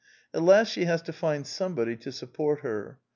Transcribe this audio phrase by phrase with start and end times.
[0.33, 2.97] At last she has to find somebody to support her.